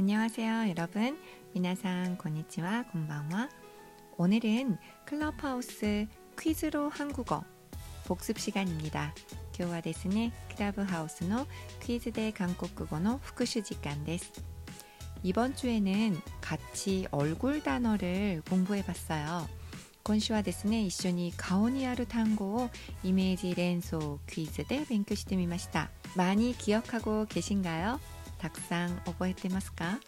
[0.00, 1.18] 안녕하세요, 여러분.
[1.54, 3.48] 미나상 고니치와 곤방와.
[4.16, 6.06] 오늘은 클럽하우스
[6.38, 7.44] 퀴즈로 한국어
[8.06, 9.14] 복습 시간입니다.
[9.58, 11.46] 今日はですね、クラブハウスの
[11.84, 14.32] クイズで韓国語の復習時間です。
[15.22, 19.48] 이번 주에는 같이 얼굴 단어를 공부해 봤어요.
[20.02, 22.70] 今週はですね、一緒に顔にある単語を
[23.02, 25.90] イメージ連想クイズで勉強してみました。
[26.14, 27.98] 많이 기억하고 계신가요?
[28.41, 29.99] 닭상 오버했대마스까?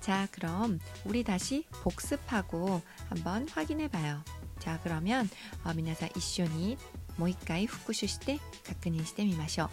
[0.00, 4.22] 자, 그럼 우리 다시 복습하고 한번 확인해 봐요.
[4.58, 5.28] 자, 그러면
[5.64, 6.76] 어, 미나사 이쇼니
[7.16, 9.68] 모이까이 후쿠슈시대 가끈인 시대 미마쇼.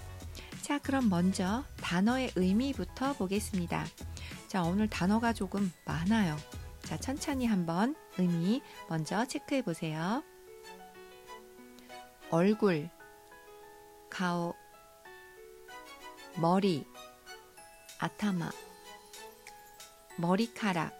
[0.61, 3.85] 자, 그럼 먼저 단어의 의미부터 보겠습니다.
[4.47, 6.37] 자, 오늘 단어가 조금 많아요.
[6.83, 10.23] 자, 천천히 한번 의미 먼저 체크해 보세요.
[12.29, 12.89] 얼굴,
[14.09, 14.53] 가오,
[16.37, 16.85] 머리,
[18.03, 18.49] 아타마,
[20.17, 20.91] 머리카락,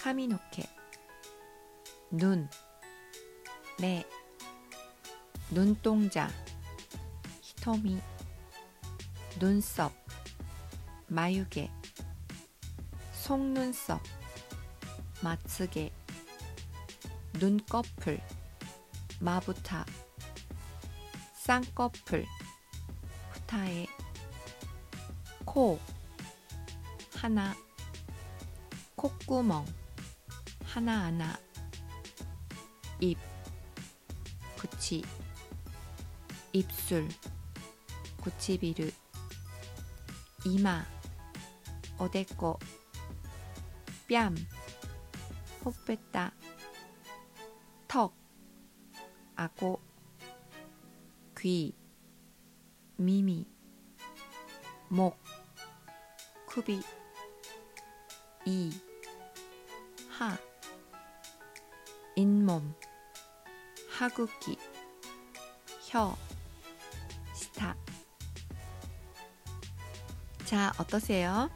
[0.00, 0.68] 카미노케,
[2.10, 2.50] 눈,
[3.80, 4.04] 매,
[5.48, 6.28] 눈동자,
[7.40, 8.02] 히토미,
[9.38, 9.92] 눈썹,
[11.06, 11.70] 마유개,
[13.12, 14.02] 속눈썹,
[15.22, 15.92] 마츠개,
[17.34, 18.20] 눈꺼풀,
[19.20, 19.86] 마부타,
[21.32, 22.26] 쌍꺼풀,
[23.30, 23.86] 후타에,
[25.52, 25.80] 코,
[27.16, 27.56] 하나,
[28.94, 29.66] 콧구멍,
[30.62, 31.36] 하나하나,
[33.00, 33.18] 입,
[34.56, 35.02] 구치,
[36.52, 37.08] 입술,
[38.22, 38.92] 구치비르,
[40.44, 40.86] 이마,
[41.98, 42.56] 어데꼬,
[44.08, 44.36] 뺨,
[45.64, 46.32] 호빼따,
[47.88, 48.14] 턱,
[49.34, 49.80] 아고,
[51.36, 51.74] 귀,
[52.96, 53.48] 미미,
[54.88, 55.18] 목,
[56.50, 56.82] 쿠비,
[58.44, 58.72] 이,
[60.08, 60.36] 하,
[62.16, 62.74] 잇몸,
[63.88, 64.58] 하구기,
[65.88, 66.16] 혀,
[67.32, 67.76] 스타.
[70.44, 71.48] 자, 어떠세요?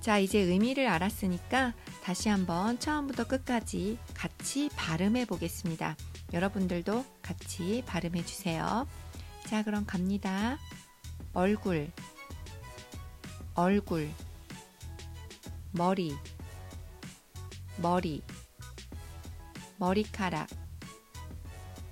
[0.00, 5.96] 자, 이제 의미를 알았으니까 다시 한번 처음부터 끝까지 같이 발음해 보겠습니다.
[6.32, 8.88] 여러분들도 같이 발음해 주세요.
[9.46, 10.58] 자, 그럼 갑니다.
[11.34, 11.92] 얼굴,
[13.60, 14.08] 얼굴,
[15.72, 16.16] 머리,
[17.78, 18.22] 머리,
[19.78, 20.46] 머리카락,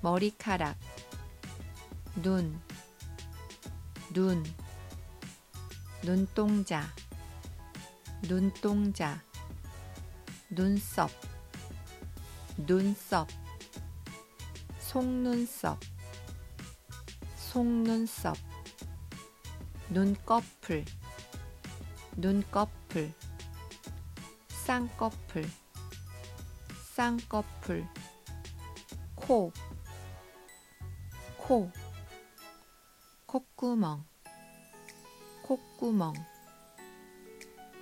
[0.01, 0.77] 머리카락,
[2.23, 2.57] 눈,
[4.13, 4.45] 눈,
[6.03, 6.83] 눈동자,
[8.21, 9.21] 눈동자,
[10.49, 11.11] 눈썹,
[12.65, 13.27] 눈썹,
[14.79, 15.77] 속눈썹,
[17.35, 18.37] 속눈썹,
[19.89, 20.85] 눈꺼풀,
[22.19, 23.13] 눈꺼풀,
[24.47, 25.45] 쌍꺼풀,
[26.95, 27.87] 쌍꺼풀,
[29.13, 29.51] 코,
[31.37, 31.71] 코,
[33.27, 34.03] 콧구멍,
[35.43, 36.15] 콧구멍,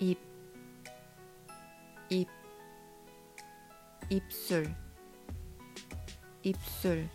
[0.01, 0.19] 입,
[2.09, 2.27] 입,
[4.09, 4.75] 입술,
[6.43, 7.09] 입술,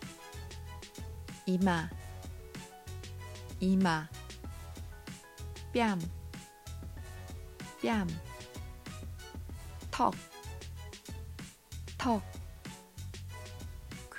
[1.44, 1.90] 이마,
[3.60, 4.08] 이마,
[5.74, 6.00] 뺨,
[7.82, 8.06] 뺨,
[9.90, 10.14] 턱,
[11.96, 12.22] 턱,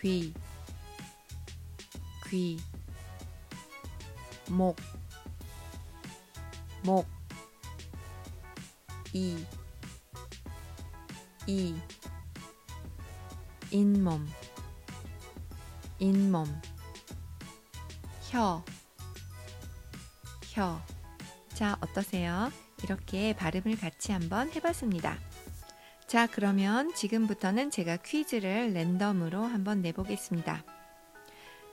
[0.01, 0.33] 귀,
[2.27, 2.59] 귀,
[4.49, 4.75] 목,
[6.83, 7.07] 목,
[9.13, 9.45] 이,
[11.45, 11.75] 이,
[13.69, 14.27] 잇몸,
[15.99, 16.61] 잇몸,
[18.31, 18.63] 혀,
[20.51, 20.81] 혀.
[21.53, 22.51] 자, 어떠세요?
[22.83, 25.17] 이렇게 발음을 같이 한번 해봤습니다.
[26.07, 30.63] 자, 그러면 지금부터는 제가 퀴즈를 랜덤으로 한번 내보겠습니다.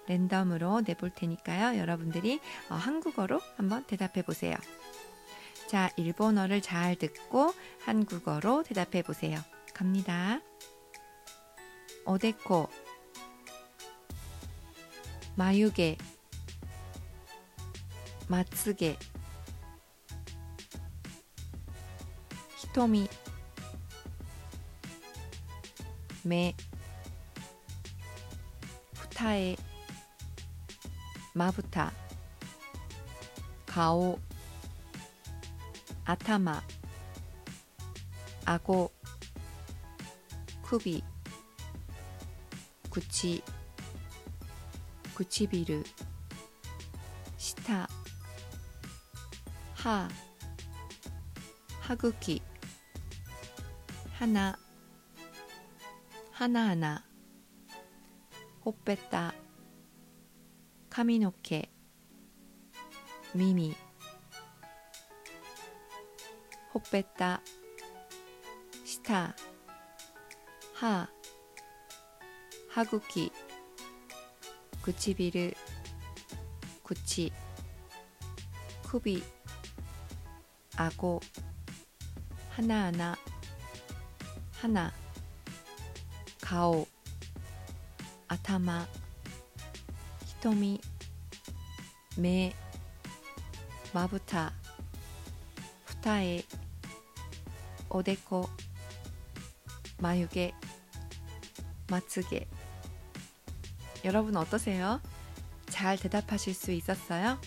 [0.07, 1.79] 랜덤으로 내볼 테니까요.
[1.79, 4.57] 여러분들이 어, 한국어로 한번 대답해 보세요.
[5.67, 7.53] 자, 일본어를 잘 듣고
[7.85, 9.39] 한국어로 대답해 보세요.
[9.75, 10.41] 갑니다.
[12.05, 12.69] 어데코,
[15.37, 15.99] 마유게,
[18.29, 18.97] 마츠게,
[22.79, 23.09] 히토미,
[26.23, 26.55] 매,
[28.95, 29.57] 후타에,
[31.35, 31.91] 마부타,
[33.67, 34.21] 가오,
[36.05, 36.63] 아타마,
[38.45, 38.93] 아고,
[54.19, 55.71] 쿠비,
[66.15, 66.43] 구치,
[66.73, 67.41] 구치비르,
[68.85, 69.37] 시타,
[70.75, 71.07] 하,
[72.71, 73.31] 하구기
[82.49, 83.18] 하나 하나하나 호빼따 카미
[84.61, 84.93] 하나
[86.41, 86.85] 가오
[88.27, 88.89] 아타마
[90.27, 90.81] 히토미
[92.17, 92.53] 매
[93.95, 94.53] 마부타
[95.87, 96.43] 후타에
[97.89, 98.49] 오데코
[99.99, 100.53] 마유게
[101.89, 102.49] 마츠게
[104.05, 105.01] 여러분 어떠세요?
[105.69, 107.41] 잘 대답하실 수 있었어요?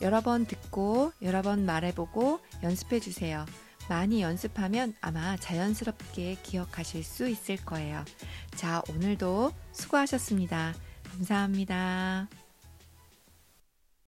[0.00, 3.44] 여러 번 듣고 여러 번 말해보고 연습해 주세요.
[3.88, 8.04] 많이 연습하면 아마 자연스럽게 기억하실 수 있을 거예요.
[8.54, 10.74] 자, 오늘도 수고하셨습니다.
[11.10, 12.28] 감사합니다.